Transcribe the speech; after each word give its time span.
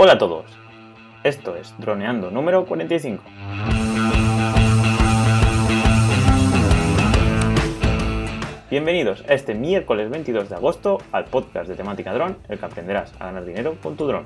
Hola 0.00 0.12
a 0.12 0.18
todos, 0.18 0.44
esto 1.24 1.56
es 1.56 1.74
Droneando 1.76 2.30
número 2.30 2.66
45. 2.66 3.20
Bienvenidos 8.70 9.24
a 9.28 9.34
este 9.34 9.56
miércoles 9.56 10.08
22 10.08 10.50
de 10.50 10.54
agosto 10.54 10.98
al 11.10 11.24
podcast 11.24 11.68
de 11.68 11.74
temática 11.74 12.14
dron, 12.14 12.38
el 12.48 12.60
que 12.60 12.64
aprenderás 12.64 13.12
a 13.18 13.24
ganar 13.24 13.44
dinero 13.44 13.74
con 13.82 13.96
tu 13.96 14.06
dron. 14.06 14.22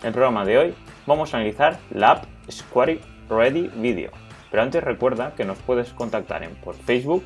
En 0.00 0.06
el 0.06 0.12
programa 0.14 0.46
de 0.46 0.56
hoy 0.56 0.74
vamos 1.04 1.34
a 1.34 1.36
analizar 1.36 1.78
la 1.90 2.12
app 2.12 2.24
Square 2.50 2.98
Ready 3.28 3.70
Video, 3.76 4.10
pero 4.50 4.62
antes 4.62 4.82
recuerda 4.82 5.34
que 5.34 5.44
nos 5.44 5.58
puedes 5.58 5.92
contactar 5.92 6.44
en 6.44 6.54
por 6.54 6.76
Facebook, 6.76 7.24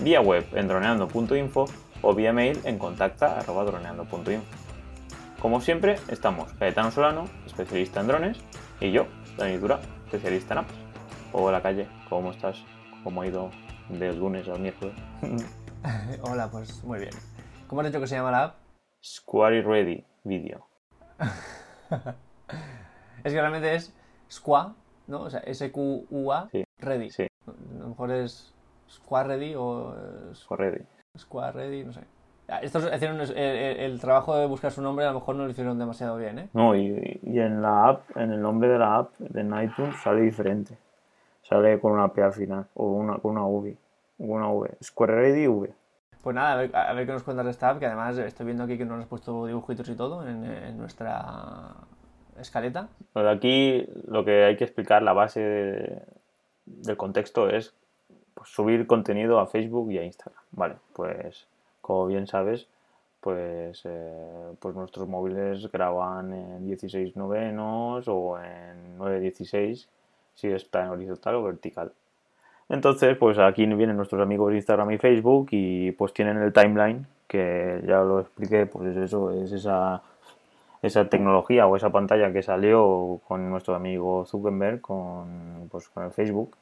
vía 0.00 0.22
web 0.22 0.46
en 0.54 0.66
droneando.info 0.66 1.66
o 2.00 2.14
vía 2.14 2.32
mail 2.32 2.58
en 2.64 2.78
contacta.droneando.info. 2.78 4.75
Como 5.46 5.60
siempre, 5.60 5.94
estamos 6.08 6.52
Caetano 6.54 6.90
Solano, 6.90 7.26
especialista 7.46 8.00
en 8.00 8.08
drones, 8.08 8.36
y 8.80 8.90
yo, 8.90 9.06
Dani 9.38 9.58
Dura, 9.58 9.78
especialista 10.06 10.54
en 10.54 10.58
apps. 10.58 10.74
Hola 11.32 11.62
Calle, 11.62 11.86
¿cómo 12.08 12.32
estás? 12.32 12.64
¿Cómo 13.04 13.22
ha 13.22 13.28
ido 13.28 13.52
del 13.88 14.18
lunes 14.18 14.48
al 14.48 14.58
miércoles? 14.58 14.96
Hola, 16.22 16.50
pues 16.50 16.82
muy 16.82 16.98
bien. 16.98 17.12
¿Cómo 17.68 17.80
has 17.80 17.86
dicho 17.86 18.00
que 18.00 18.08
se 18.08 18.16
llama 18.16 18.32
la 18.32 18.42
app? 18.42 18.56
Square 19.04 19.62
Ready 19.62 20.04
Video. 20.24 20.66
es 23.22 23.32
que 23.32 23.40
realmente 23.40 23.72
es 23.72 23.94
Squa, 24.28 24.74
¿no? 25.06 25.20
O 25.20 25.30
sea, 25.30 25.38
S-Q-U-A, 25.44 26.48
Sí. 26.50 26.64
Ready. 26.80 27.10
Sí. 27.10 27.28
A 27.46 27.78
lo 27.78 27.90
mejor 27.90 28.10
es 28.10 28.52
Squa 28.90 29.22
Ready 29.22 29.54
o 29.54 29.94
Square 30.34 30.70
Ready. 30.72 30.84
Squa 31.16 31.52
Ready, 31.52 31.84
no 31.84 31.92
sé. 31.92 32.00
Estos 32.62 32.88
hicieron 32.94 33.20
el, 33.20 33.30
el- 33.36 33.76
el 33.80 34.00
trabajo 34.00 34.36
de 34.36 34.46
buscar 34.46 34.70
su 34.70 34.80
nombre, 34.80 35.04
a 35.04 35.08
lo 35.08 35.18
mejor 35.20 35.34
no 35.36 35.44
lo 35.44 35.50
hicieron 35.50 35.78
demasiado 35.78 36.16
bien, 36.16 36.38
¿eh? 36.38 36.48
No, 36.52 36.76
y, 36.76 37.18
y 37.24 37.40
en 37.40 37.60
la 37.60 37.88
app, 37.88 38.16
en 38.16 38.30
el 38.32 38.40
nombre 38.40 38.68
de 38.68 38.78
la 38.78 38.96
app, 38.98 39.10
de 39.18 39.64
iTunes, 39.64 39.96
sale 40.02 40.20
diferente. 40.20 40.76
Sale 41.42 41.78
con 41.80 41.92
una 41.92 42.08
P 42.08 42.22
al 42.22 42.32
final, 42.32 42.66
o 42.74 42.86
una, 42.92 43.18
con 43.18 43.32
una 43.32 43.46
V. 43.46 43.76
Una 44.18 44.48
V. 44.50 44.70
Square 44.82 45.14
Ready 45.14 45.46
V. 45.48 45.72
Pues 46.22 46.34
nada, 46.34 46.52
a 46.52 46.56
ver, 46.56 46.74
a 46.76 46.92
ver 46.92 47.06
qué 47.06 47.12
nos 47.12 47.22
cuentas 47.22 47.44
de 47.44 47.50
esta 47.52 47.68
app, 47.70 47.78
que 47.78 47.86
además 47.86 48.16
estoy 48.18 48.46
viendo 48.46 48.64
aquí 48.64 48.76
que 48.78 48.84
nos 48.84 49.00
has 49.00 49.06
puesto 49.06 49.46
dibujitos 49.46 49.88
y 49.88 49.94
todo 49.94 50.26
en, 50.26 50.44
en 50.44 50.76
nuestra 50.78 51.74
escaleta. 52.40 52.88
Pues 53.12 53.26
aquí 53.26 53.86
lo 54.08 54.24
que 54.24 54.44
hay 54.44 54.56
que 54.56 54.64
explicar, 54.64 55.02
la 55.02 55.12
base 55.12 55.40
de- 55.40 56.02
del 56.64 56.96
contexto 56.96 57.48
es 57.48 57.74
pues, 58.34 58.48
subir 58.50 58.86
contenido 58.88 59.38
a 59.38 59.46
Facebook 59.46 59.90
y 59.92 59.98
a 59.98 60.04
Instagram. 60.04 60.42
Vale, 60.52 60.76
pues 60.94 61.46
como 61.86 62.06
bien 62.08 62.26
sabes, 62.26 62.66
pues, 63.20 63.82
eh, 63.84 64.52
pues 64.58 64.74
nuestros 64.74 65.08
móviles 65.08 65.70
graban 65.70 66.32
en 66.32 66.66
16 66.66 67.14
novenos 67.16 68.08
o 68.08 68.38
en 68.42 68.98
916 68.98 69.88
si 70.34 70.48
está 70.48 70.82
en 70.82 70.88
horizontal 70.90 71.36
o 71.36 71.44
vertical. 71.44 71.92
Entonces, 72.68 73.16
pues 73.16 73.38
aquí 73.38 73.64
vienen 73.66 73.96
nuestros 73.96 74.20
amigos 74.20 74.50
de 74.50 74.56
Instagram 74.56 74.90
y 74.90 74.98
Facebook 74.98 75.48
y 75.52 75.92
pues 75.92 76.12
tienen 76.12 76.38
el 76.38 76.52
timeline, 76.52 77.06
que 77.28 77.80
ya 77.86 78.00
lo 78.00 78.20
expliqué, 78.20 78.66
pues 78.66 78.96
eso 78.96 79.30
es 79.30 79.52
esa 79.52 80.02
esa 80.82 81.08
tecnología 81.08 81.66
o 81.66 81.76
esa 81.76 81.90
pantalla 81.90 82.32
que 82.32 82.42
salió 82.42 83.20
con 83.26 83.48
nuestro 83.50 83.74
amigo 83.74 84.26
Zuckerberg 84.26 84.80
con, 84.80 85.68
pues, 85.70 85.88
con 85.88 86.04
el 86.04 86.10
Facebook. 86.12 86.56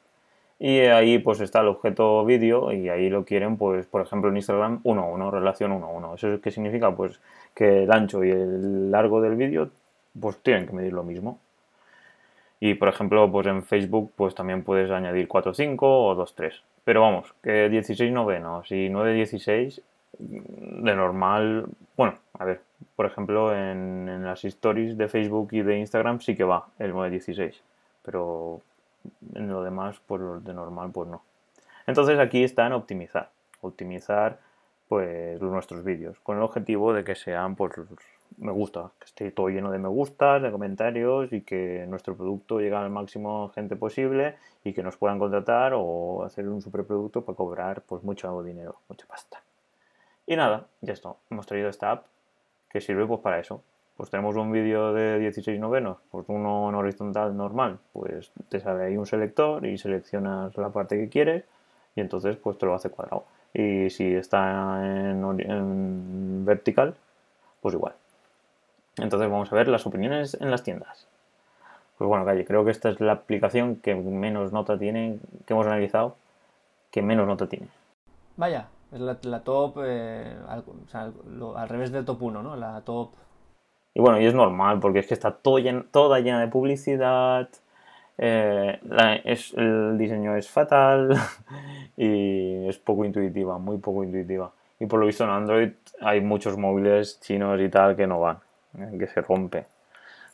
Y 0.58 0.80
ahí 0.80 1.18
pues 1.18 1.40
está 1.40 1.60
el 1.60 1.68
objeto 1.68 2.24
vídeo 2.24 2.72
y 2.72 2.88
ahí 2.88 3.10
lo 3.10 3.24
quieren, 3.24 3.56
pues 3.56 3.86
por 3.86 4.02
ejemplo 4.02 4.30
en 4.30 4.36
Instagram 4.36 4.82
1-1, 4.84 5.30
relación 5.30 5.72
1-1. 5.72 6.14
¿Eso 6.14 6.40
qué 6.40 6.50
significa? 6.50 6.94
Pues 6.94 7.20
que 7.54 7.82
el 7.84 7.92
ancho 7.92 8.24
y 8.24 8.30
el 8.30 8.90
largo 8.90 9.20
del 9.20 9.36
vídeo 9.36 9.70
pues 10.18 10.38
tienen 10.38 10.66
que 10.66 10.72
medir 10.72 10.92
lo 10.92 11.02
mismo. 11.02 11.38
Y 12.60 12.74
por 12.74 12.88
ejemplo 12.88 13.30
pues 13.30 13.46
en 13.46 13.64
Facebook 13.64 14.12
pues 14.16 14.34
también 14.34 14.62
puedes 14.62 14.90
añadir 14.90 15.28
4-5 15.28 15.76
o 15.80 16.16
2-3. 16.16 16.60
Pero 16.84 17.00
vamos, 17.00 17.34
que 17.42 17.68
16 17.68 18.12
novenos 18.12 18.70
y 18.70 18.88
9-16 18.88 19.82
de 20.18 20.94
normal, 20.94 21.66
bueno, 21.96 22.14
a 22.38 22.44
ver, 22.44 22.60
por 22.96 23.06
ejemplo, 23.06 23.54
en, 23.54 24.08
en 24.08 24.24
las 24.24 24.44
stories 24.44 24.96
de 24.96 25.08
Facebook 25.08 25.48
y 25.52 25.62
de 25.62 25.78
Instagram 25.78 26.20
sí 26.20 26.36
que 26.36 26.44
va 26.44 26.66
el 26.78 26.90
916, 26.90 27.60
pero 28.02 28.60
en 29.34 29.48
lo 29.48 29.62
demás, 29.62 30.00
pues 30.06 30.20
lo 30.20 30.40
de 30.40 30.54
normal, 30.54 30.90
pues 30.92 31.08
no. 31.08 31.22
Entonces 31.86 32.18
aquí 32.18 32.44
está 32.44 32.66
en 32.66 32.72
optimizar, 32.72 33.30
optimizar 33.60 34.38
pues 34.88 35.40
nuestros 35.40 35.84
vídeos, 35.84 36.18
con 36.20 36.36
el 36.36 36.42
objetivo 36.42 36.92
de 36.92 37.04
que 37.04 37.14
sean 37.14 37.56
pues 37.56 37.72
me 38.38 38.52
gusta, 38.52 38.90
que 38.98 39.04
esté 39.04 39.30
todo 39.30 39.48
lleno 39.48 39.70
de 39.70 39.78
me 39.78 39.88
gustas, 39.88 40.42
de 40.42 40.50
comentarios 40.50 41.32
y 41.32 41.42
que 41.42 41.86
nuestro 41.88 42.16
producto 42.16 42.60
llegue 42.60 42.74
al 42.74 42.90
máximo 42.90 43.50
gente 43.54 43.76
posible 43.76 44.36
y 44.64 44.72
que 44.72 44.82
nos 44.82 44.96
puedan 44.96 45.18
contratar 45.18 45.72
o 45.74 46.24
hacer 46.24 46.48
un 46.48 46.60
superproducto 46.60 47.24
para 47.24 47.36
cobrar 47.36 47.82
pues 47.82 48.02
mucho 48.02 48.42
dinero, 48.42 48.76
mucha 48.88 49.06
pasta. 49.06 49.40
Y 50.26 50.36
nada, 50.36 50.66
ya 50.80 50.94
está. 50.94 51.14
Hemos 51.30 51.46
traído 51.46 51.68
esta 51.68 51.92
app 51.92 52.06
que 52.70 52.80
sirve 52.80 53.06
pues 53.06 53.20
para 53.20 53.38
eso. 53.38 53.62
Pues 53.96 54.10
tenemos 54.10 54.34
un 54.34 54.50
vídeo 54.50 54.92
de 54.92 55.20
16 55.20 55.60
novenos, 55.60 55.98
pues 56.10 56.24
uno 56.28 56.68
en 56.68 56.74
horizontal 56.74 57.36
normal, 57.36 57.78
pues 57.92 58.32
te 58.48 58.58
sale 58.58 58.84
ahí 58.86 58.96
un 58.96 59.06
selector 59.06 59.64
y 59.64 59.78
seleccionas 59.78 60.56
la 60.56 60.70
parte 60.70 60.96
que 60.98 61.08
quieres 61.08 61.44
y 61.94 62.00
entonces 62.00 62.36
pues 62.36 62.58
te 62.58 62.66
lo 62.66 62.74
hace 62.74 62.90
cuadrado. 62.90 63.24
Y 63.52 63.88
si 63.90 64.12
está 64.14 64.80
en, 64.84 66.44
vertical, 66.44 66.94
pues 67.60 67.74
igual. 67.76 67.94
Entonces 68.96 69.30
vamos 69.30 69.52
a 69.52 69.56
ver 69.56 69.68
las 69.68 69.86
opiniones 69.86 70.36
en 70.40 70.50
las 70.50 70.64
tiendas. 70.64 71.06
Pues 71.96 72.08
bueno, 72.08 72.24
Calle, 72.24 72.44
creo 72.44 72.64
que 72.64 72.72
esta 72.72 72.88
es 72.88 73.00
la 73.00 73.12
aplicación 73.12 73.76
que 73.76 73.94
menos 73.94 74.52
nota 74.52 74.76
tiene, 74.76 75.18
que 75.46 75.52
hemos 75.52 75.66
analizado, 75.68 76.16
que 76.90 77.00
menos 77.00 77.28
nota 77.28 77.46
tiene. 77.48 77.68
Vaya, 78.36 78.66
es 78.90 79.00
la, 79.00 79.16
la 79.22 79.40
top, 79.44 79.78
eh, 79.84 80.36
al, 80.48 80.60
o 80.60 80.88
sea, 80.88 81.12
lo- 81.28 81.56
al 81.56 81.68
revés 81.68 81.92
del 81.92 82.04
top 82.04 82.22
1, 82.22 82.42
¿no? 82.42 82.56
La 82.56 82.80
top... 82.80 83.10
Y 83.94 84.00
bueno, 84.00 84.20
y 84.20 84.26
es 84.26 84.34
normal, 84.34 84.80
porque 84.80 84.98
es 85.00 85.06
que 85.06 85.14
está 85.14 85.30
todo 85.32 85.58
toda 85.90 86.20
llena 86.20 86.40
de 86.40 86.48
publicidad, 86.48 87.48
eh, 88.18 88.78
el 89.56 89.98
diseño 89.98 90.36
es 90.36 90.48
fatal 90.48 91.16
y 91.96 92.68
es 92.68 92.78
poco 92.78 93.04
intuitiva, 93.04 93.58
muy 93.58 93.78
poco 93.78 94.04
intuitiva. 94.04 94.52
Y 94.78 94.86
por 94.86 95.00
lo 95.00 95.06
visto 95.06 95.24
en 95.24 95.30
Android 95.30 95.72
hay 96.00 96.20
muchos 96.20 96.56
móviles 96.56 97.20
chinos 97.20 97.60
y 97.60 97.68
tal 97.68 97.96
que 97.96 98.06
no 98.06 98.20
van, 98.20 98.38
eh, 98.78 98.96
que 98.98 99.06
se 99.06 99.20
rompe. 99.22 99.66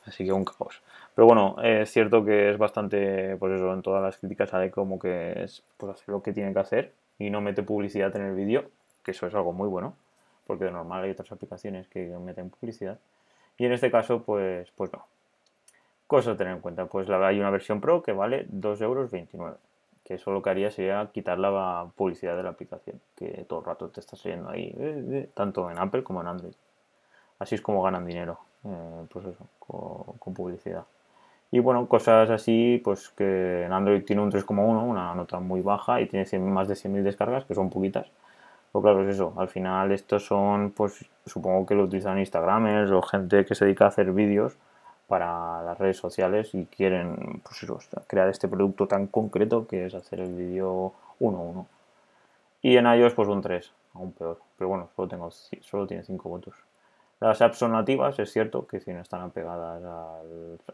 Así 0.06 0.24
que 0.24 0.32
un 0.32 0.44
caos. 0.44 0.82
Pero 1.14 1.26
bueno, 1.26 1.56
es 1.62 1.90
cierto 1.90 2.24
que 2.24 2.50
es 2.50 2.58
bastante, 2.58 3.36
pues 3.36 3.54
eso, 3.54 3.72
en 3.74 3.82
todas 3.82 4.02
las 4.02 4.16
críticas 4.16 4.50
sale 4.50 4.70
como 4.70 4.98
que 4.98 5.44
es 5.44 5.62
pues 5.76 5.92
hacer 5.92 6.08
lo 6.08 6.22
que 6.22 6.32
tiene 6.32 6.52
que 6.52 6.58
hacer 6.60 6.92
y 7.18 7.30
no 7.30 7.40
mete 7.40 7.62
publicidad 7.62 8.14
en 8.16 8.22
el 8.22 8.34
vídeo, 8.34 8.70
que 9.04 9.10
eso 9.10 9.26
es 9.26 9.34
algo 9.34 9.52
muy 9.52 9.68
bueno, 9.68 9.94
porque 10.46 10.64
de 10.64 10.72
normal 10.72 11.04
hay 11.04 11.10
otras 11.10 11.30
aplicaciones 11.32 11.88
que 11.88 12.08
meten 12.18 12.50
publicidad. 12.50 12.98
Y 13.60 13.66
en 13.66 13.72
este 13.72 13.90
caso, 13.90 14.22
pues, 14.22 14.70
pues 14.74 14.90
no. 14.90 15.04
Cosas 16.06 16.32
a 16.32 16.36
tener 16.38 16.54
en 16.54 16.60
cuenta, 16.60 16.86
pues 16.86 17.08
la, 17.08 17.24
hay 17.26 17.38
una 17.38 17.50
versión 17.50 17.78
Pro 17.78 18.02
que 18.02 18.12
vale 18.12 18.48
2,29 18.48 18.82
euros, 18.82 19.10
que 20.02 20.14
eso 20.14 20.30
lo 20.30 20.40
que 20.40 20.48
haría 20.48 20.70
sería 20.70 21.10
quitar 21.12 21.38
la 21.38 21.86
publicidad 21.94 22.38
de 22.38 22.42
la 22.42 22.48
aplicación, 22.48 22.98
que 23.14 23.44
todo 23.46 23.58
el 23.58 23.66
rato 23.66 23.90
te 23.90 24.00
está 24.00 24.16
saliendo 24.16 24.48
ahí, 24.48 24.74
eh, 24.78 25.04
eh, 25.12 25.30
tanto 25.34 25.70
en 25.70 25.78
Apple 25.78 26.02
como 26.02 26.22
en 26.22 26.28
Android. 26.28 26.54
Así 27.38 27.54
es 27.54 27.60
como 27.60 27.82
ganan 27.82 28.06
dinero, 28.06 28.38
eh, 28.64 29.06
pues 29.12 29.26
eso, 29.26 29.46
con, 29.58 30.32
publicidad. 30.32 30.86
Y 31.50 31.58
bueno, 31.58 31.86
cosas 31.86 32.30
así, 32.30 32.80
pues 32.82 33.10
que 33.10 33.64
en 33.66 33.74
Android 33.74 34.02
tiene 34.06 34.22
un 34.22 34.32
3,1, 34.32 34.82
una 34.82 35.14
nota 35.14 35.38
muy 35.38 35.60
baja 35.60 36.00
y 36.00 36.06
tiene 36.06 36.24
100 36.24 36.50
más 36.50 36.66
de 36.66 36.76
100.000 36.76 37.02
descargas, 37.02 37.44
que 37.44 37.54
son 37.54 37.68
poquitas. 37.68 38.10
Pero 38.72 38.82
claro, 38.82 39.02
es 39.08 39.16
eso. 39.16 39.32
Al 39.36 39.48
final 39.48 39.92
estos 39.92 40.24
son, 40.26 40.70
pues 40.70 41.04
supongo 41.26 41.66
que 41.66 41.74
lo 41.74 41.84
utilizan 41.84 42.18
Instagramers 42.18 42.90
o 42.90 43.02
gente 43.02 43.44
que 43.44 43.54
se 43.54 43.64
dedica 43.64 43.86
a 43.86 43.88
hacer 43.88 44.12
vídeos 44.12 44.56
para 45.08 45.62
las 45.64 45.76
redes 45.78 45.96
sociales 45.96 46.54
y 46.54 46.66
quieren, 46.66 47.42
pues 47.42 47.66
crear 48.06 48.28
este 48.28 48.46
producto 48.46 48.86
tan 48.86 49.08
concreto 49.08 49.66
que 49.66 49.86
es 49.86 49.94
hacer 49.94 50.20
el 50.20 50.34
vídeo 50.34 50.92
1-1. 51.18 51.66
Y 52.62 52.76
en 52.76 52.86
iOS 52.86 53.14
pues 53.14 53.28
un 53.28 53.42
3, 53.42 53.72
aún 53.94 54.12
peor. 54.12 54.38
Pero 54.56 54.68
bueno, 54.68 54.88
solo, 54.94 55.08
tengo, 55.08 55.30
solo 55.30 55.86
tiene 55.86 56.04
5 56.04 56.28
votos. 56.28 56.54
Las 57.18 57.42
apps 57.42 57.58
son 57.58 57.72
nativas, 57.72 58.18
es 58.18 58.32
cierto 58.32 58.66
que 58.66 58.80
sí 58.80 58.92
no 58.92 59.00
están 59.00 59.22
apegadas 59.22 59.82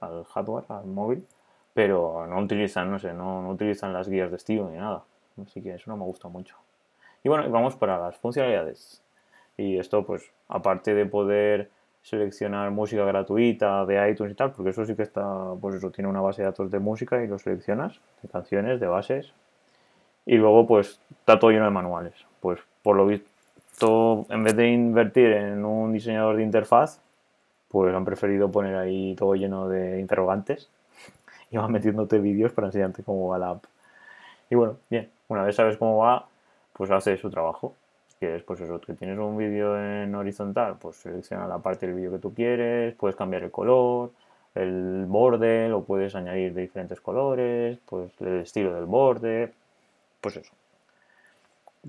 al, 0.01 0.25
hardware, 0.27 0.65
al 0.69 0.87
móvil, 0.87 1.27
pero 1.73 2.27
no 2.27 2.39
utilizan, 2.39 2.91
no 2.91 2.99
sé, 2.99 3.15
no 3.15 3.49
utilizan 3.49 3.93
las 3.93 4.09
guías 4.09 4.31
de 4.31 4.37
estilo 4.37 4.69
ni 4.69 4.77
nada. 4.77 5.03
Así 5.43 5.63
que 5.63 5.75
eso 5.75 5.91
no 5.91 5.97
me 5.97 6.05
gusta 6.05 6.29
mucho. 6.29 6.57
Y 7.27 7.29
bueno, 7.29 7.51
vamos 7.51 7.75
para 7.75 7.99
las 7.99 8.17
funcionalidades. 8.19 9.03
Y 9.57 9.79
esto, 9.79 10.07
pues, 10.07 10.31
aparte 10.47 10.95
de 10.95 11.07
poder 11.07 11.71
seleccionar 12.01 12.71
música 12.71 13.05
gratuita 13.05 13.85
de 13.85 14.13
iTunes 14.13 14.31
y 14.31 14.37
tal, 14.37 14.53
porque 14.53 14.71
eso 14.71 14.85
sí 14.85 14.95
que 14.95 15.03
está, 15.03 15.55
pues 15.61 15.75
eso, 15.75 15.91
tiene 15.91 16.09
una 16.09 16.21
base 16.21 16.43
de 16.43 16.47
datos 16.47 16.71
de 16.71 16.79
música 16.79 17.21
y 17.25 17.27
lo 17.27 17.37
seleccionas, 17.41 18.01
de 18.23 18.29
canciones, 18.29 18.79
de 18.79 18.87
bases. 18.87 19.33
Y 20.25 20.37
luego, 20.37 20.69
pues, 20.69 21.01
está 21.19 21.37
todo 21.37 21.51
lleno 21.51 21.65
de 21.65 21.73
manuales. 21.73 22.15
Pues, 22.39 22.61
por 22.85 22.95
lo 22.95 23.05
visto, 23.07 24.25
en 24.31 24.45
vez 24.45 24.55
de 24.55 24.69
invertir 24.69 25.33
en 25.33 25.65
un 25.65 25.93
diseñador 25.93 26.37
de 26.37 26.45
interfaz, 26.45 27.01
pues 27.67 27.93
han 27.93 28.05
preferido 28.05 28.53
poner 28.53 28.77
ahí 28.77 29.17
todo 29.17 29.35
lleno 29.35 29.69
de 29.69 29.99
interrogantes 29.99 30.71
y 31.51 31.57
van 31.57 31.73
metiéndote 31.73 32.21
vídeos 32.21 32.53
para 32.53 32.69
enseñarte 32.69 33.03
cómo 33.03 33.27
va 33.27 33.39
la 33.39 33.51
app. 33.51 33.65
Y 34.49 34.55
bueno, 34.55 34.77
bien, 34.89 35.11
una 35.27 35.43
vez 35.43 35.57
sabes 35.57 35.77
cómo 35.77 35.97
va, 35.97 36.29
pues 36.77 36.91
hace 36.91 37.17
su 37.17 37.31
trabajo. 37.31 37.75
Que 38.21 38.37
es 38.37 38.43
pues 38.45 38.61
eso, 38.61 38.81
que 38.81 38.95
tienes 38.95 39.19
un 39.19 39.37
vídeo 39.37 39.79
en 39.79 40.15
horizontal, 40.15 40.77
pues 40.81 40.97
selecciona 40.97 41.47
la 41.47 41.59
parte 41.59 41.87
del 41.87 41.95
vídeo 41.95 42.13
que 42.13 42.19
tú 42.19 42.33
quieres, 42.33 42.95
puedes 42.95 43.15
cambiar 43.15 43.43
el 43.43 43.51
color, 43.51 44.11
el 44.55 45.05
borde, 45.07 45.69
lo 45.69 45.85
puedes 45.85 46.15
añadir 46.15 46.55
de 46.55 46.63
diferentes 46.63 46.99
colores, 47.03 47.79
pues 47.85 48.11
el 48.21 48.41
estilo 48.41 48.75
del 48.75 48.87
borde, 48.87 49.53
pues 50.23 50.39
eso. 50.39 50.55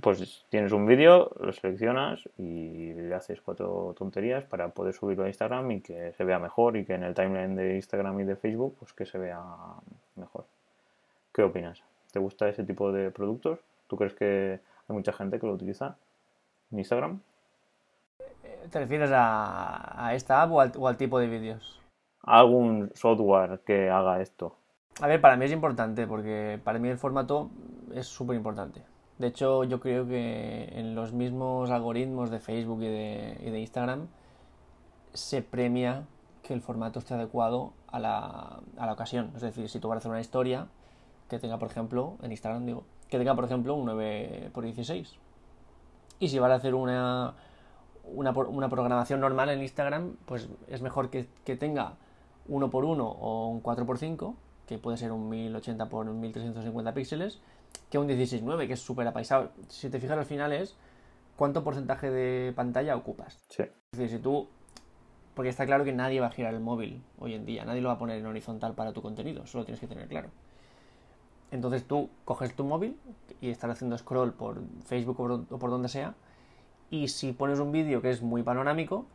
Pues 0.02 0.46
tienes 0.50 0.74
un 0.74 0.86
vídeo, 0.86 1.32
lo 1.40 1.54
seleccionas 1.54 2.28
y 2.38 2.94
le 2.94 3.16
haces 3.16 3.40
cuatro 3.40 3.96
tonterías 3.98 4.44
para 4.44 4.68
poder 4.68 4.94
subirlo 4.94 5.24
a 5.24 5.28
Instagram 5.28 5.72
y 5.72 5.82
que 5.82 6.12
se 6.12 6.24
vea 6.26 6.40
mejor 6.40 6.76
y 6.76 6.84
que 6.84 6.96
en 6.96 7.04
el 7.04 7.16
timeline 7.16 7.56
de 7.56 7.76
Instagram 7.76 8.20
y 8.20 8.24
de 8.26 8.36
Facebook 8.36 8.76
pues 8.80 8.92
que 8.92 9.06
se 9.06 9.18
vea 9.18 9.42
mejor. 10.18 10.44
¿Qué 11.34 11.42
opinas? 11.42 11.82
¿Te 12.12 12.20
gusta 12.20 12.50
ese 12.50 12.66
tipo 12.66 12.92
de 12.92 13.12
productos? 13.12 13.60
¿Tú 13.88 13.96
crees 13.96 14.14
que 14.14 14.60
hay 14.88 14.96
mucha 14.96 15.14
gente 15.14 15.40
que 15.40 15.48
lo 15.48 15.54
utiliza 15.54 15.98
en 16.72 16.80
Instagram? 16.80 17.22
¿Te 18.70 18.80
refieres 18.80 19.12
a, 19.14 20.12
esta 20.14 20.42
app 20.42 20.52
o 20.52 20.88
al 20.88 20.98
tipo 20.98 21.20
de 21.20 21.28
vídeos? 21.28 21.78
algún 22.28 22.92
software 22.94 23.62
que 23.66 23.90
haga 23.90 24.22
esto? 24.22 24.56
A 25.02 25.08
ver, 25.08 25.22
para 25.22 25.38
mí 25.38 25.46
es 25.46 25.52
importante 25.52 26.06
porque 26.06 26.60
para 26.64 26.78
mí 26.78 26.90
el 26.90 26.98
formato 26.98 27.50
es 27.94 28.06
súper 28.08 28.36
importante. 28.36 28.84
De 29.18 29.28
hecho, 29.28 29.64
yo 29.64 29.80
creo 29.80 30.08
que 30.08 30.70
en 30.74 30.94
los 30.94 31.14
mismos 31.14 31.72
algoritmos 31.72 32.30
de 32.30 32.40
Facebook 32.40 32.84
y 32.84 32.88
de, 32.88 33.60
Instagram 33.60 34.08
se 35.14 35.42
premia 35.42 36.06
que 36.44 36.54
el 36.54 36.62
formato 36.62 37.00
esté 37.00 37.16
adecuado 37.16 37.74
a 37.88 38.00
la, 38.00 38.60
a 38.78 38.86
la 38.86 38.94
ocasión. 38.94 39.32
Es 39.36 39.42
decir, 39.42 39.70
si 39.70 39.80
tú 39.80 39.88
vas 39.88 39.96
a 39.96 40.00
hacer 40.00 40.12
una 40.12 40.22
historia 40.22 40.68
que 41.30 41.40
tenga, 41.40 41.58
por 41.58 41.70
ejemplo, 41.70 42.18
en 42.22 42.32
Instagram 42.32 42.66
digo, 42.66 42.84
que 43.10 43.18
tenga, 43.18 43.36
por 43.36 43.46
ejemplo, 43.46 43.76
un 43.76 43.88
9x16. 43.88 45.18
Y 46.20 46.30
si 46.30 46.40
vas 46.40 46.52
a 46.52 46.56
hacer 46.56 46.74
una, 46.74 47.36
una, 48.06 48.32
una 48.32 48.70
programación 48.70 49.20
normal 49.20 49.50
en 49.50 49.62
Instagram, 49.62 50.16
pues 50.26 50.50
es 50.68 50.82
mejor 50.82 51.10
que, 51.10 51.28
que 51.44 51.56
tenga 51.56 51.94
1 52.48 52.70
por 52.70 52.86
1 52.86 53.06
o 53.06 53.48
un 53.50 53.62
4 53.62 53.86
por 53.86 53.98
5 53.98 54.36
que 54.68 54.78
puede 54.78 54.98
ser 54.98 55.12
un 55.12 55.30
1080 55.30 55.90
por 55.90 56.06
1350 56.06 56.94
píxeles, 56.94 57.40
que 57.90 57.98
un 57.98 58.08
16.9, 58.08 58.68
que 58.68 58.74
es 58.74 58.82
súper 58.82 59.08
apaisado. 59.08 59.52
Si 59.70 59.90
te 59.90 60.00
fijas 60.00 60.18
al 60.18 60.26
final 60.26 60.52
es 60.52 60.76
cuánto 61.38 61.64
porcentaje 61.64 62.12
de 62.12 62.54
pantalla 62.54 62.96
ocupas. 62.96 63.40
Sí. 63.50 63.64
Es 63.64 64.00
decir, 64.00 64.18
si 64.18 64.22
tú... 64.22 64.48
Porque 65.34 65.50
está 65.50 65.66
claro 65.66 65.84
que 65.86 65.94
nadie 65.94 66.20
va 66.20 66.28
a 66.28 66.32
girar 66.32 66.54
el 66.54 66.60
móvil 66.60 67.02
hoy 67.20 67.36
en 67.36 67.46
día, 67.46 67.64
nadie 67.64 67.80
lo 67.80 67.90
va 67.90 67.96
a 67.96 68.00
poner 68.00 68.18
en 68.18 68.26
horizontal 68.26 68.74
para 68.74 68.92
tu 68.92 69.04
contenido, 69.04 69.44
eso 69.44 69.60
lo 69.60 69.66
tienes 69.66 69.80
que 69.80 69.88
tener 69.88 70.08
claro. 70.08 70.30
Entonces 71.52 71.86
tú 71.86 72.10
coges 72.26 72.56
tu 72.56 72.64
móvil 72.64 72.98
y 73.42 73.50
estás 73.50 73.72
haciendo 73.72 73.98
scroll 73.98 74.34
por 74.34 74.62
Facebook 74.86 75.20
o 75.20 75.58
por 75.58 75.70
donde 75.70 75.90
sea, 75.90 76.16
y 76.90 77.10
si 77.10 77.34
pones 77.34 77.60
un 77.60 77.72
vídeo 77.72 78.02
que 78.02 78.10
es 78.10 78.22
muy 78.22 78.44
panorámico, 78.44 79.06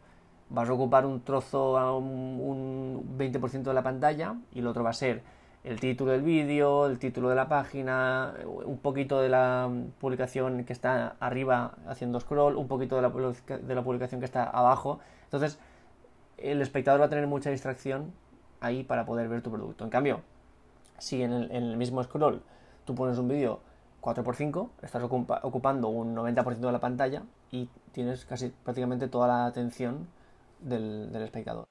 vas 0.50 0.68
a 0.68 0.72
ocupar 0.72 1.06
un 1.06 1.22
trozo, 1.22 1.78
a 1.78 1.96
un, 1.96 3.16
20% 3.18 3.62
de 3.62 3.74
la 3.74 3.82
pantalla 3.82 4.36
y 4.52 4.60
el 4.60 4.66
otro 4.66 4.84
va 4.84 4.90
a 4.90 4.94
ser 4.94 5.22
el 5.64 5.80
título 5.80 6.12
del 6.12 6.22
vídeo, 6.22 6.86
el 6.86 6.98
título 6.98 7.28
de 7.28 7.36
la 7.36 7.48
página, 7.48 8.34
un 8.46 8.78
poquito 8.78 9.20
de 9.20 9.28
la 9.28 9.70
publicación 10.00 10.64
que 10.64 10.72
está 10.72 11.16
arriba 11.20 11.76
haciendo 11.86 12.20
scroll, 12.20 12.56
un 12.56 12.68
poquito 12.68 12.96
de 12.96 13.02
la, 13.02 13.10
de 13.58 13.74
la 13.74 13.82
publicación 13.82 14.20
que 14.20 14.26
está 14.26 14.44
abajo. 14.44 14.98
Entonces, 15.24 15.58
el 16.36 16.60
espectador 16.60 17.00
va 17.00 17.06
a 17.06 17.08
tener 17.08 17.28
mucha 17.28 17.50
distracción 17.50 18.12
ahí 18.60 18.82
para 18.82 19.06
poder 19.06 19.28
ver 19.28 19.40
tu 19.40 19.50
producto. 19.50 19.84
En 19.84 19.90
cambio, 19.90 20.20
si 21.02 21.20
en 21.20 21.32
el, 21.32 21.76
mismo 21.76 22.00
scroll 22.04 22.42
tú 22.84 22.94
pones 22.94 23.18
un 23.18 23.26
vídeo 23.26 23.58
4x5, 24.00 24.68
estás 24.82 25.02
ocupando 25.02 25.88
un 25.88 26.14
90% 26.14 26.58
de 26.60 26.72
la 26.72 26.78
pantalla 26.78 27.24
y 27.50 27.68
tienes 27.90 28.24
casi 28.24 28.50
prácticamente 28.50 29.08
toda 29.08 29.26
la 29.26 29.46
atención 29.46 30.06
del, 30.60 31.10
espectador. 31.16 31.66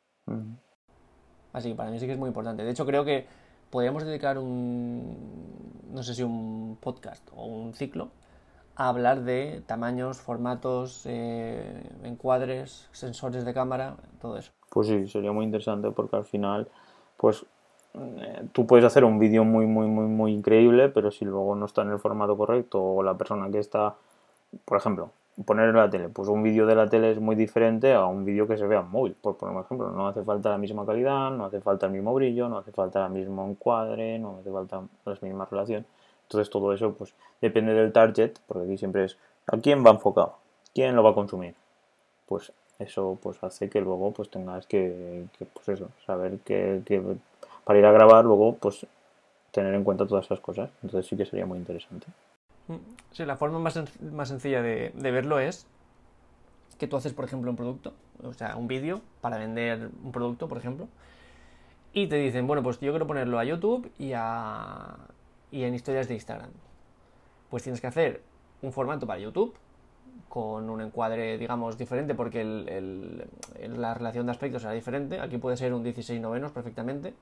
Así 1.53 1.69
que 1.69 1.75
para 1.75 1.91
mí 1.91 1.99
sí 1.99 2.07
que 2.07 2.11
es 2.11 2.19
muy 2.19 2.27
importante. 2.27 2.63
De 2.63 2.71
hecho, 2.71 2.85
creo 2.85 3.05
que 3.05 3.25
podríamos 3.69 4.03
dedicar 4.03 4.37
un, 4.37 5.15
no 5.93 6.03
sé 6.03 6.13
si 6.13 6.23
un 6.23 6.77
podcast 6.81 7.25
o 7.33 7.45
un 7.45 7.73
ciclo 7.73 8.09
a 8.75 8.89
hablar 8.89 9.23
de 9.23 9.63
tamaños, 9.65 10.19
formatos, 10.19 11.03
eh, 11.05 11.89
encuadres, 12.03 12.89
sensores 12.91 13.45
de 13.45 13.53
cámara, 13.53 13.95
todo 14.19 14.37
eso. 14.37 14.51
Pues 14.69 14.87
sí, 14.87 15.07
sería 15.07 15.31
muy 15.31 15.45
interesante 15.45 15.89
porque 15.91 16.17
al 16.17 16.25
final, 16.25 16.69
pues 17.15 17.45
eh, 17.93 18.43
tú 18.53 18.65
puedes 18.65 18.85
hacer 18.85 19.03
un 19.03 19.19
vídeo 19.19 19.43
muy, 19.43 19.65
muy, 19.65 19.88
muy, 19.88 20.05
muy 20.05 20.33
increíble, 20.33 20.89
pero 20.89 21.11
si 21.11 21.25
luego 21.25 21.55
no 21.55 21.65
está 21.65 21.81
en 21.81 21.91
el 21.91 21.99
formato 21.99 22.38
correcto 22.38 22.81
o 22.81 23.03
la 23.03 23.17
persona 23.17 23.49
que 23.49 23.59
está, 23.59 23.95
por 24.65 24.77
ejemplo, 24.77 25.11
poner 25.45 25.69
en 25.69 25.75
la 25.75 25.89
tele. 25.89 26.09
Pues 26.09 26.29
un 26.29 26.43
vídeo 26.43 26.65
de 26.65 26.75
la 26.75 26.89
tele 26.89 27.11
es 27.11 27.19
muy 27.19 27.35
diferente 27.35 27.93
a 27.93 28.05
un 28.05 28.25
vídeo 28.25 28.47
que 28.47 28.57
se 28.57 28.67
vea 28.67 28.81
en 28.81 28.89
móvil. 28.89 29.15
Por 29.19 29.38
poner 29.38 29.55
un 29.55 29.63
ejemplo, 29.63 29.91
no 29.91 30.07
hace 30.07 30.23
falta 30.23 30.49
la 30.49 30.57
misma 30.57 30.85
calidad, 30.85 31.31
no 31.31 31.45
hace 31.45 31.61
falta 31.61 31.88
el 31.88 31.91
mismo 31.91 32.13
brillo, 32.13 32.49
no 32.49 32.57
hace 32.57 32.71
falta 32.71 33.05
el 33.05 33.11
mismo 33.11 33.47
encuadre, 33.47 34.19
no 34.19 34.38
hace 34.39 34.51
falta 34.51 34.81
las 35.05 35.21
mismas 35.21 35.49
relaciones. 35.49 35.85
Entonces 36.23 36.49
todo 36.49 36.73
eso 36.73 36.93
pues 36.93 37.13
depende 37.41 37.73
del 37.73 37.91
target, 37.91 38.33
porque 38.47 38.65
aquí 38.65 38.77
siempre 38.77 39.05
es 39.05 39.17
a 39.47 39.57
quién 39.57 39.85
va 39.85 39.91
enfocado, 39.91 40.35
quién 40.73 40.95
lo 40.95 41.03
va 41.03 41.11
a 41.11 41.13
consumir. 41.13 41.55
Pues 42.27 42.53
eso 42.79 43.17
pues 43.21 43.43
hace 43.43 43.69
que 43.69 43.81
luego 43.81 44.11
pues 44.11 44.29
tengas 44.29 44.65
que, 44.65 45.25
pues 45.53 45.69
eso, 45.69 45.89
saber 46.05 46.39
que, 46.39 46.81
que 46.85 47.01
para 47.63 47.79
ir 47.79 47.85
a 47.85 47.91
grabar 47.91 48.25
luego 48.25 48.55
pues 48.55 48.85
tener 49.51 49.73
en 49.73 49.83
cuenta 49.83 50.07
todas 50.07 50.25
esas 50.25 50.39
cosas. 50.39 50.69
Entonces 50.81 51.07
sí 51.07 51.15
que 51.15 51.25
sería 51.25 51.45
muy 51.45 51.59
interesante. 51.59 52.07
Sí, 53.11 53.25
la 53.25 53.35
forma 53.35 53.59
más, 53.59 53.79
más 54.01 54.29
sencilla 54.29 54.61
de, 54.61 54.91
verlo 54.95 55.39
es 55.39 55.67
que 56.77 56.87
tú 56.87 56.95
haces, 56.95 57.13
por 57.13 57.25
ejemplo, 57.25 57.51
un 57.51 57.57
producto, 57.57 57.93
o 58.23 58.33
sea, 58.33 58.55
un 58.55 58.67
vídeo 58.67 59.01
para 59.19 59.37
vender 59.37 59.89
un 60.03 60.11
producto, 60.11 60.47
por 60.47 60.57
ejemplo, 60.57 60.87
y 61.93 62.07
te 62.07 62.15
dicen, 62.15 62.47
bueno, 62.47 62.63
pues 62.63 62.79
yo 62.79 62.91
quiero 62.91 63.05
ponerlo 63.05 63.37
a 63.37 63.43
YouTube 63.43 63.91
y, 63.99 64.13
a, 64.15 64.95
y 65.51 65.63
en 65.63 65.75
historias 65.75 66.07
de 66.07 66.13
Instagram. 66.13 66.49
Pues 67.49 67.63
tienes 67.63 67.81
que 67.81 67.87
hacer 67.87 68.21
un 68.61 68.71
formato 68.71 69.05
para 69.05 69.19
YouTube 69.19 69.53
con 70.29 70.69
un 70.69 70.79
encuadre, 70.79 71.37
digamos, 71.37 71.77
diferente 71.77 72.15
porque 72.15 72.43
la 72.43 73.93
relación 73.93 74.25
de 74.25 74.31
aspectos 74.31 74.61
será 74.61 74.73
diferente. 74.73 75.19
Aquí 75.19 75.37
puede 75.37 75.57
ser 75.57 75.73
un 75.73 75.83
16 75.83 76.21
novenos 76.21 76.53
perfectamente 76.53 77.13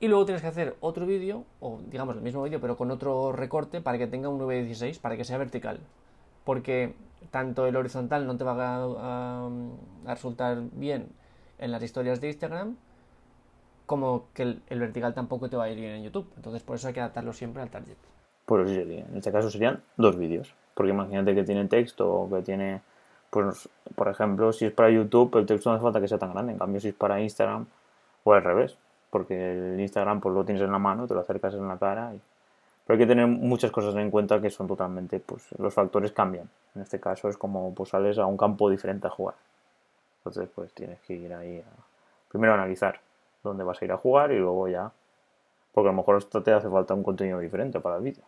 y 0.00 0.08
luego 0.08 0.24
tienes 0.24 0.40
que 0.40 0.48
hacer 0.48 0.76
otro 0.80 1.04
vídeo, 1.04 1.44
o 1.60 1.78
digamos 1.90 2.16
el 2.16 2.22
mismo 2.22 2.42
vídeo, 2.42 2.58
pero 2.58 2.76
con 2.78 2.90
otro 2.90 3.32
recorte 3.32 3.82
para 3.82 3.98
que 3.98 4.06
tenga 4.06 4.30
un 4.30 4.38
916, 4.38 4.98
para 4.98 5.16
que 5.18 5.24
sea 5.24 5.36
vertical. 5.36 5.78
Porque 6.44 6.94
tanto 7.30 7.66
el 7.66 7.76
horizontal 7.76 8.26
no 8.26 8.38
te 8.38 8.44
va 8.44 8.54
a, 8.56 9.50
resultar 10.06 10.58
bien 10.72 11.08
en 11.58 11.70
las 11.70 11.82
historias 11.82 12.18
de 12.22 12.28
Instagram, 12.28 12.76
como 13.84 14.28
que 14.32 14.42
el, 14.42 14.80
vertical 14.80 15.12
tampoco 15.12 15.50
te 15.50 15.58
va 15.58 15.64
a 15.64 15.70
ir 15.70 15.78
bien 15.78 15.92
en 15.92 16.04
YouTube. 16.04 16.32
Entonces 16.34 16.62
por 16.62 16.76
eso 16.76 16.88
hay 16.88 16.94
que 16.94 17.00
adaptarlo 17.00 17.34
siempre 17.34 17.60
al 17.60 17.68
target. 17.68 17.96
Pues 18.46 18.70
sí, 18.70 18.80
en 18.80 19.16
este 19.16 19.30
caso 19.30 19.50
serían 19.50 19.82
dos 19.98 20.16
vídeos. 20.16 20.54
Porque 20.72 20.92
imagínate 20.92 21.34
que 21.34 21.44
tiene 21.44 21.66
texto 21.66 22.10
o 22.10 22.30
que 22.30 22.40
tiene, 22.40 22.80
pues, 23.28 23.68
por 23.94 24.08
ejemplo, 24.08 24.50
si 24.52 24.64
es 24.64 24.72
para 24.72 24.88
YouTube, 24.88 25.36
el 25.36 25.44
texto 25.44 25.68
no 25.68 25.76
hace 25.76 25.82
falta 25.82 26.00
que 26.00 26.08
sea 26.08 26.16
tan 26.16 26.32
grande. 26.32 26.52
En 26.52 26.58
cambio, 26.58 26.80
si 26.80 26.88
es 26.88 26.94
para 26.94 27.20
Instagram, 27.20 27.66
o 28.24 28.32
al 28.32 28.42
revés, 28.42 28.78
porque 29.10 29.72
el 29.72 29.80
Instagram 29.80 30.20
pues 30.20 30.34
lo 30.34 30.44
tienes 30.44 30.62
en 30.62 30.72
la 30.72 30.78
mano, 30.78 31.06
te 31.06 31.14
lo 31.14 31.20
acercas 31.20 31.54
en 31.54 31.66
la 31.68 31.76
cara. 31.76 32.14
Y... 32.14 32.20
Pero 32.86 32.98
hay 32.98 33.06
que 33.06 33.06
tener 33.06 33.26
muchas 33.26 33.70
cosas 33.70 33.94
en 33.96 34.10
cuenta 34.10 34.40
que 34.40 34.50
son 34.50 34.66
totalmente, 34.66 35.20
pues 35.20 35.46
los 35.58 35.74
factores 35.74 36.12
cambian. 36.12 36.48
En 36.74 36.82
este 36.82 36.98
caso 36.98 37.28
es 37.28 37.36
como 37.36 37.74
pues 37.74 37.90
sales 37.90 38.18
a 38.18 38.26
un 38.26 38.36
campo 38.36 38.70
diferente 38.70 39.06
a 39.06 39.10
jugar. 39.10 39.34
Entonces 40.18 40.48
pues 40.54 40.72
tienes 40.72 41.00
que 41.00 41.14
ir 41.14 41.32
ahí 41.34 41.58
a... 41.58 41.82
Primero 42.28 42.54
analizar 42.54 43.00
dónde 43.42 43.64
vas 43.64 43.80
a 43.82 43.84
ir 43.84 43.92
a 43.92 43.96
jugar 43.96 44.32
y 44.32 44.38
luego 44.38 44.68
ya... 44.68 44.90
Porque 45.72 45.88
a 45.88 45.92
lo 45.92 45.96
mejor 45.96 46.16
esto 46.16 46.42
te 46.42 46.52
hace 46.52 46.68
falta 46.68 46.94
un 46.94 47.02
contenido 47.02 47.38
diferente 47.38 47.80
para 47.80 47.96
el 47.96 48.02
vídeo. 48.02 48.24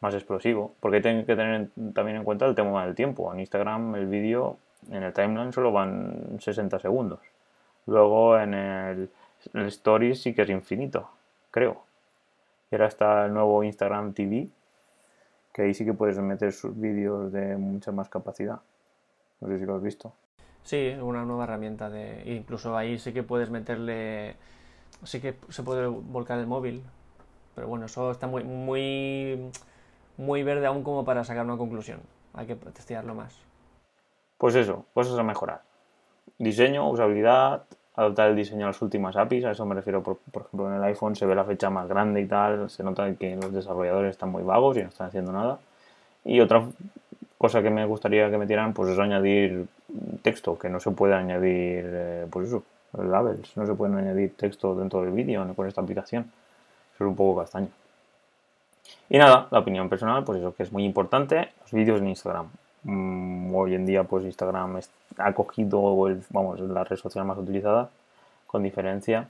Más 0.00 0.14
explosivo. 0.14 0.72
Porque 0.78 0.96
hay 0.96 1.24
que 1.24 1.36
tener 1.36 1.70
también 1.92 2.18
en 2.18 2.24
cuenta 2.24 2.46
el 2.46 2.54
tema 2.54 2.84
del 2.84 2.94
tiempo. 2.94 3.32
En 3.32 3.40
Instagram 3.40 3.96
el 3.96 4.06
vídeo 4.06 4.56
en 4.90 5.02
el 5.02 5.12
timeline 5.12 5.52
solo 5.52 5.72
van 5.72 6.38
60 6.38 6.78
segundos. 6.78 7.20
Luego 7.86 8.38
en 8.38 8.54
el 8.54 9.10
el 9.54 9.66
Stories 9.66 10.22
sí 10.22 10.34
que 10.34 10.42
es 10.42 10.50
infinito, 10.50 11.08
creo. 11.50 11.82
Y 12.70 12.74
ahora 12.74 12.88
está 12.88 13.26
el 13.26 13.34
nuevo 13.34 13.62
Instagram 13.62 14.12
TV, 14.12 14.48
que 15.52 15.62
ahí 15.62 15.74
sí 15.74 15.84
que 15.84 15.94
puedes 15.94 16.18
meter 16.18 16.52
sus 16.52 16.78
vídeos 16.78 17.32
de 17.32 17.56
mucha 17.56 17.92
más 17.92 18.08
capacidad. 18.08 18.60
No 19.40 19.48
sé 19.48 19.58
si 19.58 19.64
lo 19.64 19.76
has 19.76 19.82
visto. 19.82 20.12
Sí, 20.62 20.96
una 21.00 21.24
nueva 21.24 21.44
herramienta 21.44 21.88
de. 21.88 22.22
Incluso 22.26 22.76
ahí 22.76 22.98
sí 22.98 23.12
que 23.12 23.22
puedes 23.22 23.50
meterle. 23.50 24.34
Sí 25.04 25.20
que 25.20 25.36
se 25.48 25.62
puede 25.62 25.86
volcar 25.86 26.38
el 26.38 26.46
móvil. 26.46 26.82
Pero 27.54 27.68
bueno, 27.68 27.86
eso 27.86 28.10
está 28.10 28.26
muy, 28.26 28.44
muy, 28.44 29.50
muy 30.16 30.42
verde 30.42 30.66
aún 30.66 30.82
como 30.82 31.04
para 31.04 31.24
sacar 31.24 31.44
una 31.44 31.56
conclusión. 31.56 32.00
Hay 32.34 32.46
que 32.46 32.56
testearlo 32.56 33.14
más. 33.14 33.38
Pues 34.38 34.54
eso, 34.54 34.84
cosas 34.92 35.18
a 35.18 35.22
mejorar. 35.22 35.62
diseño, 36.38 36.90
usabilidad, 36.90 37.64
adaptar 37.96 38.30
el 38.30 38.36
diseño 38.36 38.66
a 38.66 38.68
las 38.68 38.82
últimas 38.82 39.16
APIs, 39.16 39.44
a 39.46 39.50
eso 39.52 39.64
me 39.64 39.74
refiero, 39.74 40.02
por, 40.02 40.18
por, 40.30 40.42
ejemplo, 40.42 40.68
en 40.68 40.76
el 40.76 40.84
iPhone 40.84 41.16
se 41.16 41.26
ve 41.26 41.34
la 41.34 41.44
fecha 41.44 41.70
más 41.70 41.88
grande 41.88 42.20
y 42.20 42.26
tal, 42.26 42.68
se 42.70 42.82
nota 42.82 43.12
que 43.14 43.36
los 43.36 43.52
desarrolladores 43.52 44.10
están 44.10 44.30
muy 44.30 44.42
vagos 44.42 44.76
y 44.76 44.82
no 44.82 44.88
están 44.88 45.08
haciendo 45.08 45.32
nada. 45.32 45.58
Y 46.24 46.40
otra 46.40 46.62
cosa 47.38 47.62
que 47.62 47.70
me 47.70 47.84
gustaría 47.86 48.30
que 48.30 48.38
metieran, 48.38 48.74
pues 48.74 48.90
es 48.90 48.98
añadir 48.98 49.66
texto, 50.22 50.58
que 50.58 50.68
no 50.68 50.80
se 50.80 50.90
puede 50.90 51.14
añadir, 51.14 51.84
eh, 51.86 52.26
pues 52.30 52.48
eso, 52.48 52.62
labels, 52.92 53.56
no 53.56 53.66
se 53.66 53.74
pueden 53.74 53.96
añadir 53.96 54.36
texto 54.36 54.74
dentro 54.74 55.02
del 55.02 55.12
vídeo 55.12 55.46
con 55.54 55.66
esta 55.66 55.80
aplicación. 55.80 56.30
Es 56.94 57.00
un 57.00 57.16
poco 57.16 57.40
castaño. 57.40 57.68
Y 59.08 59.18
nada, 59.18 59.46
la 59.50 59.58
opinión 59.58 59.88
personal, 59.88 60.24
pues 60.24 60.40
eso 60.40 60.54
que 60.54 60.62
es 60.62 60.72
muy 60.72 60.84
importante, 60.84 61.52
los 61.60 61.72
vídeos 61.72 62.00
en 62.00 62.08
Instagram. 62.08 62.48
Mm, 62.86 63.52
hoy 63.54 63.74
en 63.74 63.84
día, 63.84 64.04
pues 64.04 64.24
Instagram 64.24 64.80
ha 65.18 65.32
cogido, 65.34 66.06
el, 66.08 66.22
vamos, 66.30 66.60
la 66.60 66.84
red 66.84 66.96
social 66.96 67.24
más 67.24 67.36
utilizada, 67.38 67.90
con 68.46 68.62
diferencia. 68.62 69.28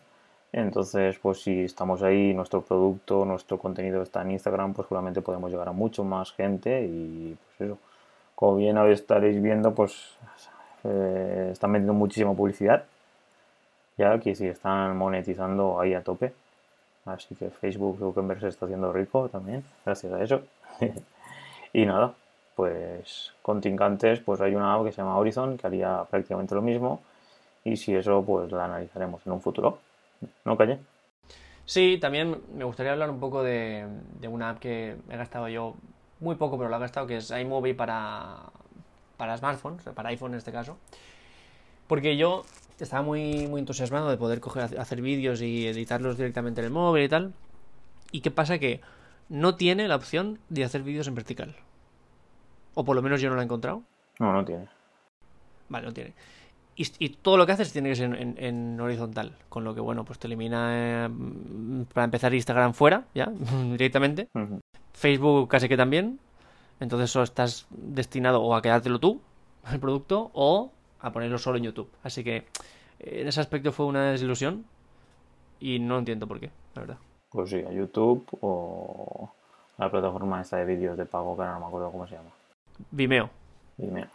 Entonces, 0.53 1.19
pues 1.21 1.41
si 1.43 1.65
estamos 1.65 2.03
ahí, 2.03 2.35
nuestro 2.35 2.63
producto, 2.63 3.25
nuestro 3.25 3.59
contenido 3.59 4.03
está 4.03 4.23
en 4.23 4.33
Instagram, 4.33 4.75
pues 4.75 4.89
seguramente 4.89 5.23
podemos 5.23 5.51
llegar 5.51 5.69
a 5.69 5.73
mucho 5.73 6.05
más 6.05 6.33
gente 6.33 6.83
y 6.85 7.37
pues 7.57 7.71
eso. 7.71 7.79
Como 8.35 8.57
bien 8.57 8.77
estaréis 8.79 9.41
viendo, 9.43 9.75
pues 9.75 10.17
eh, 10.85 11.51
están 11.53 11.73
vendiendo 11.73 11.95
muchísima 11.95 12.35
publicidad. 12.35 12.85
Ya 13.99 14.19
que 14.21 14.35
si 14.35 14.47
están 14.47 14.97
monetizando 14.99 15.81
ahí 15.81 15.95
a 15.95 16.03
tope. 16.03 16.35
Así 17.07 17.35
que 17.37 17.51
Facebook 17.51 17.99
Zuckerberg 17.99 18.41
se 18.41 18.49
está 18.49 18.67
haciendo 18.67 18.93
rico 18.93 19.29
también, 19.29 19.65
gracias 19.85 20.13
a 20.13 20.23
eso. 20.23 20.43
y 21.73 21.87
nada, 21.87 22.15
pues 22.57 23.35
contingentes, 23.43 24.21
pues 24.21 24.41
hay 24.41 24.55
una 24.55 24.75
app 24.75 24.85
que 24.85 24.91
se 24.91 25.03
llama 25.03 25.19
Horizon 25.19 25.59
que 25.59 25.67
haría 25.67 26.05
prácticamente 26.11 26.55
lo 26.55 26.63
mismo. 26.63 27.03
Y 27.63 27.77
si 27.77 27.95
eso, 27.95 28.25
pues 28.25 28.51
la 28.51 28.65
analizaremos 28.65 29.25
en 29.27 29.33
un 29.33 29.41
futuro. 29.43 29.79
¿No, 30.45 30.57
Calle? 30.57 30.79
Sí, 31.67 31.99
también 32.01 32.41
me 32.55 32.65
gustaría 32.65 32.93
hablar 32.93 33.11
un 33.11 33.21
poco 33.21 33.43
de, 33.43 33.87
una 34.27 34.51
app 34.51 34.59
que 34.59 34.97
he 35.11 35.17
gastado 35.17 35.49
yo 35.49 35.75
muy 36.21 36.37
poco, 36.37 36.57
pero 36.57 36.71
lo 36.71 36.77
he 36.77 36.81
gastado, 36.81 37.07
que 37.07 37.19
es 37.19 37.31
iMovie 37.31 37.75
para, 37.75 38.37
para 39.17 39.37
smartphones, 39.37 39.83
para 39.95 40.09
iPhone 40.09 40.33
en 40.33 40.39
este 40.39 40.53
caso. 40.53 40.79
Porque 41.89 42.17
yo 42.17 42.45
estaba 42.81 43.03
muy, 43.03 43.49
muy 43.49 43.61
entusiasmado 43.61 44.09
de 44.09 44.17
poder 44.17 44.41
coger, 44.41 44.79
hacer 44.79 45.03
vídeos 45.03 45.43
y 45.43 45.67
editarlos 45.67 46.17
directamente 46.17 46.63
en 46.63 46.67
el 46.67 46.73
móvil 46.73 47.05
y 47.05 47.09
tal. 47.09 47.35
¿Y 48.13 48.23
qué 48.23 48.31
pasa? 48.31 48.59
Que 48.59 48.81
no 49.29 49.57
tiene 49.57 49.89
la 49.89 49.97
opción 49.97 50.39
de 50.49 50.65
hacer 50.65 50.83
vídeos 50.83 51.09
en 51.09 51.17
vertical. 51.17 51.57
O 52.77 52.85
por 52.85 52.95
lo 52.95 53.03
menos 53.03 53.21
yo 53.21 53.31
no 53.31 53.37
la 53.37 53.43
he 53.43 53.45
encontrado. 53.45 53.83
No, 54.21 54.33
no 54.33 54.45
tiene. 54.45 54.69
Vale, 55.69 55.87
no 55.87 55.93
tiene. 55.93 56.13
Y, 56.79 57.09
todo 57.09 57.39
lo 57.39 57.47
que 57.47 57.53
haces 57.53 57.73
tiene 57.73 57.89
que 57.89 57.97
ser 57.97 58.15
en, 58.15 58.79
horizontal. 58.79 59.33
Con 59.49 59.65
lo 59.65 59.75
que, 59.75 59.81
bueno, 59.81 60.05
pues 60.05 60.19
te 60.19 60.27
elimina, 60.27 61.07
eh, 61.07 61.09
para 61.95 62.05
empezar, 62.05 62.35
Instagram 62.35 62.75
fuera, 62.75 63.07
ya, 63.15 63.33
directamente. 63.71 64.29
Facebook 64.93 65.49
casi 65.49 65.71
que 65.71 65.77
también. 65.79 66.21
Entonces 66.79 67.11
solo 67.11 67.25
estás 67.25 67.67
destinado 67.71 68.43
o 68.43 68.55
a 68.55 68.61
quedártelo 68.61 68.99
tú, 68.99 69.23
el 69.73 69.81
producto, 69.81 70.31
o 70.35 70.71
a 71.01 71.13
ponerlo 71.13 71.39
solo 71.39 71.57
en 71.57 71.65
YouTube. 71.65 71.91
Así 72.03 72.23
que 72.23 72.37
eh, 72.99 73.23
en 73.23 73.29
ese 73.29 73.41
aspecto 73.41 73.73
fue 73.73 73.87
una 73.87 74.11
desilusión 74.11 74.67
y 75.59 75.79
no 75.79 75.99
entiendo 75.99 76.27
por 76.27 76.39
qué, 76.39 76.51
la 76.75 76.83
verdad. 76.83 76.99
Pues 77.31 77.49
sí, 77.49 77.65
a 77.67 77.73
YouTube 77.73 78.27
o 78.43 79.33
a 79.79 79.85
la 79.85 79.91
plataforma 79.91 80.43
esta 80.43 80.59
de 80.59 80.67
vídeos 80.67 80.99
de 80.99 81.07
pago 81.07 81.35
que 81.39 81.45
no 81.45 81.59
me 81.59 81.67
acuerdo 81.67 81.91
cómo 81.91 82.07
se 82.07 82.17
llama. 82.17 82.31
Vimeo. 82.91 83.31
Vimeo, 83.77 84.07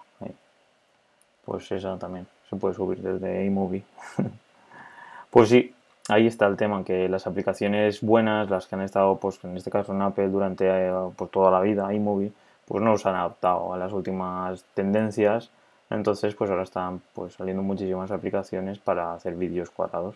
Pues 1.45 1.71
esa 1.71 1.97
también 1.97 2.27
se 2.49 2.55
puede 2.55 2.73
subir 2.73 3.01
desde 3.01 3.45
iMovie. 3.45 3.83
pues 5.29 5.49
sí, 5.49 5.73
ahí 6.09 6.27
está 6.27 6.47
el 6.47 6.57
tema, 6.57 6.83
que 6.83 7.09
las 7.09 7.27
aplicaciones 7.27 8.01
buenas, 8.01 8.49
las 8.49 8.67
que 8.67 8.75
han 8.75 8.81
estado, 8.81 9.17
pues 9.17 9.43
en 9.43 9.57
este 9.57 9.71
caso 9.71 9.93
en 9.93 10.01
Apple 10.01 10.29
durante 10.29 10.65
eh, 10.67 10.91
pues, 11.15 11.31
toda 11.31 11.51
la 11.51 11.61
vida, 11.61 11.93
iMovie, 11.93 12.31
pues 12.65 12.83
no 12.83 12.97
se 12.97 13.09
han 13.09 13.15
adaptado 13.15 13.73
a 13.73 13.77
las 13.77 13.91
últimas 13.91 14.63
tendencias 14.73 15.51
entonces, 15.91 16.33
pues 16.35 16.49
ahora 16.49 16.63
están 16.63 17.01
pues, 17.13 17.33
saliendo 17.33 17.61
muchísimas 17.61 18.09
aplicaciones 18.11 18.79
para 18.79 19.13
hacer 19.13 19.35
vídeos 19.35 19.69
cuadrados. 19.69 20.15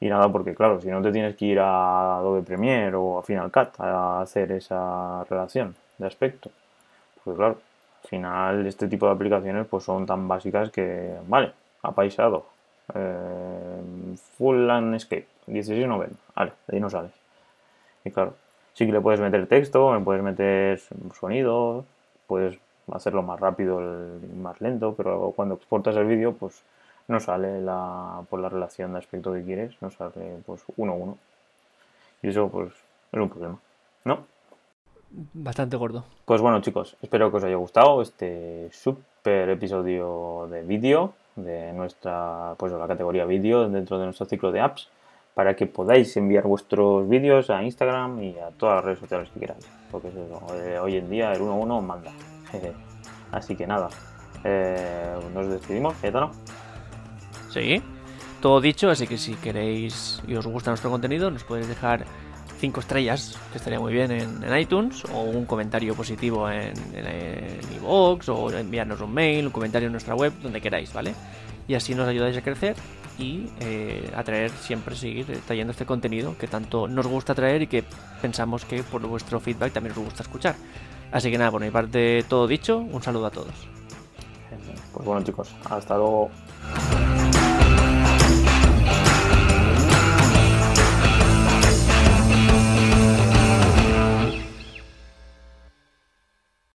Y 0.00 0.08
nada, 0.08 0.30
porque 0.30 0.54
claro, 0.54 0.80
si 0.80 0.88
no 0.88 1.02
te 1.02 1.10
tienes 1.12 1.36
que 1.36 1.46
ir 1.46 1.58
a 1.58 2.18
Adobe 2.18 2.42
Premiere 2.42 2.94
o 2.94 3.18
a 3.18 3.22
Final 3.22 3.50
Cut 3.50 3.80
a 3.80 4.20
hacer 4.20 4.52
esa 4.52 5.24
relación 5.24 5.74
de 5.98 6.06
aspecto, 6.06 6.50
pues 7.24 7.36
claro, 7.36 7.58
al 8.02 8.08
final 8.08 8.66
este 8.66 8.88
tipo 8.88 9.06
de 9.06 9.12
aplicaciones 9.12 9.66
pues 9.66 9.84
son 9.84 10.06
tan 10.06 10.28
básicas 10.28 10.70
que, 10.70 11.16
vale, 11.26 11.52
apaisado, 11.82 12.46
eh, 12.94 13.80
full 14.36 14.66
landscape, 14.66 15.26
1690, 15.46 16.16
vale, 16.34 16.52
ahí 16.70 16.80
no 16.80 16.90
sales. 16.90 17.12
Y 18.04 18.10
claro, 18.10 18.34
sí 18.74 18.86
que 18.86 18.92
le 18.92 19.00
puedes 19.00 19.20
meter 19.20 19.46
texto, 19.46 19.94
le 19.94 20.04
puedes 20.04 20.22
meter 20.22 20.80
sonido, 21.18 21.84
puedes 22.26 22.58
hacerlo 22.92 23.22
más 23.22 23.40
rápido 23.40 23.80
más 24.36 24.60
lento, 24.60 24.94
pero 24.94 25.32
cuando 25.34 25.54
exportas 25.54 25.96
el 25.96 26.06
vídeo, 26.06 26.34
pues 26.34 26.62
no 27.08 27.20
sale 27.20 27.60
la, 27.60 28.22
por 28.28 28.40
la 28.40 28.48
relación 28.48 28.92
de 28.92 28.98
aspecto 28.98 29.32
que 29.32 29.42
quieres, 29.42 29.80
no 29.80 29.90
sale 29.90 30.38
pues 30.44 30.62
uno 30.76 30.92
a 30.92 30.96
uno. 30.96 31.18
Y 32.22 32.28
eso 32.28 32.48
pues 32.48 32.70
es 33.12 33.20
un 33.20 33.28
problema, 33.28 33.58
¿no? 34.04 34.26
Bastante 35.32 35.76
gordo. 35.76 36.04
Pues 36.24 36.40
bueno 36.40 36.60
chicos, 36.60 36.96
espero 37.00 37.30
que 37.30 37.36
os 37.36 37.44
haya 37.44 37.56
gustado 37.56 38.02
este 38.02 38.68
super 38.72 39.48
episodio 39.48 40.48
de 40.50 40.62
vídeo 40.62 41.14
de 41.36 41.72
nuestra, 41.72 42.54
pues 42.58 42.72
de 42.72 42.78
la 42.78 42.86
categoría 42.88 43.24
vídeo 43.24 43.68
dentro 43.68 43.98
de 43.98 44.06
nuestro 44.06 44.26
ciclo 44.26 44.50
de 44.50 44.60
apps 44.60 44.88
para 45.34 45.54
que 45.54 45.66
podáis 45.66 46.16
enviar 46.16 46.44
vuestros 46.44 47.08
vídeos 47.08 47.50
a 47.50 47.62
Instagram 47.62 48.22
y 48.22 48.38
a 48.38 48.50
todas 48.50 48.76
las 48.76 48.84
redes 48.84 48.98
sociales 49.00 49.28
que 49.34 49.40
queráis. 49.40 49.68
Porque 49.90 50.08
eh, 50.08 50.78
hoy 50.78 50.96
en 50.96 51.10
día 51.10 51.32
el 51.32 51.40
1-1 51.40 51.82
manda. 51.82 52.12
Así 53.32 53.56
que 53.56 53.66
nada, 53.66 53.88
eh, 54.44 55.16
nos 55.32 55.48
despedimos, 55.48 55.94
no? 56.12 56.30
Sí, 57.50 57.82
todo 58.40 58.60
dicho, 58.60 58.90
así 58.90 59.06
que 59.06 59.16
si 59.16 59.34
queréis 59.34 60.22
y 60.26 60.34
os 60.36 60.46
gusta 60.46 60.70
nuestro 60.70 60.90
contenido, 60.90 61.30
nos 61.30 61.44
podéis 61.44 61.66
dejar 61.66 62.04
5 62.58 62.80
estrellas, 62.80 63.38
que 63.52 63.58
estaría 63.58 63.80
muy 63.80 63.92
bien 63.92 64.10
en, 64.10 64.58
iTunes, 64.58 65.04
o 65.12 65.22
un 65.22 65.44
comentario 65.44 65.94
positivo 65.94 66.48
en, 66.50 66.74
en, 66.94 67.60
o 67.84 68.18
enviarnos 68.50 69.00
un 69.00 69.12
mail, 69.12 69.46
un 69.46 69.52
comentario 69.52 69.86
en 69.86 69.92
nuestra 69.92 70.14
web, 70.14 70.32
donde 70.42 70.60
queráis, 70.60 70.92
¿vale? 70.92 71.14
Y 71.66 71.74
así 71.74 71.94
nos 71.94 72.08
ayudáis 72.08 72.36
a 72.36 72.42
crecer 72.42 72.76
y 73.18 73.48
eh, 73.60 74.10
a 74.14 74.22
traer, 74.22 74.50
siempre 74.50 74.96
seguir 74.96 75.26
trayendo 75.46 75.70
este 75.70 75.86
contenido 75.86 76.36
que 76.36 76.46
tanto 76.46 76.88
nos 76.88 77.06
gusta 77.06 77.34
traer 77.34 77.62
y 77.62 77.66
que 77.66 77.84
pensamos 78.20 78.64
que 78.64 78.82
por 78.82 79.06
vuestro 79.06 79.40
feedback 79.40 79.72
también 79.72 79.92
os 79.96 80.04
gusta 80.04 80.22
escuchar. 80.22 80.56
Así 81.12 81.30
que 81.30 81.38
nada, 81.38 81.50
por 81.50 81.60
mi 81.60 81.70
parte 81.70 82.24
todo 82.28 82.46
dicho, 82.46 82.78
un 82.78 83.02
saludo 83.02 83.26
a 83.26 83.30
todos. 83.30 83.54
Pues 84.92 85.04
bueno 85.04 85.22
chicos, 85.22 85.50
hasta 85.68 85.96
luego. 85.96 86.30